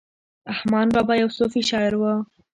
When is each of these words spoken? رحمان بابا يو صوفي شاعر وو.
رحمان 0.49 0.87
بابا 0.95 1.13
يو 1.21 1.29
صوفي 1.37 1.61
شاعر 1.69 1.93
وو. 1.97 2.13